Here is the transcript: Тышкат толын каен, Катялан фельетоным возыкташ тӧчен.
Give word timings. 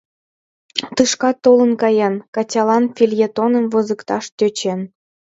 Тышкат 0.95 1.37
толын 1.45 1.71
каен, 1.81 2.15
Катялан 2.35 2.83
фельетоным 2.95 3.65
возыкташ 3.73 4.25
тӧчен. 4.37 4.79